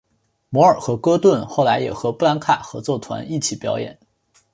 [0.49, 3.99] 摩尔和戈顿后来也和布兰卡合奏团一起表演。